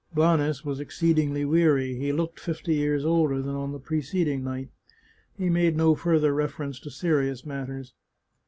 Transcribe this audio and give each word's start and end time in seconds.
Blanes 0.15 0.65
was 0.65 0.79
exceedingly 0.79 1.45
weary; 1.45 1.93
he 1.95 2.11
looked 2.11 2.39
fifty 2.39 2.73
years 2.73 3.05
older 3.05 3.39
than 3.39 3.53
on 3.53 3.71
the 3.71 3.77
preceding 3.79 4.43
night; 4.43 4.69
he 5.37 5.47
made 5.47 5.77
no 5.77 5.93
further 5.93 6.33
reference 6.33 6.79
to 6.79 6.89
serious 6.89 7.45
matters. 7.45 7.93